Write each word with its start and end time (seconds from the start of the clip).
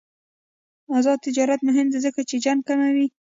آزاد 0.97 1.19
تجارت 1.27 1.59
مهم 1.67 1.87
دی 1.91 1.99
ځکه 2.05 2.21
چې 2.29 2.35
جنګ 2.45 2.59
کموي. 2.67 3.07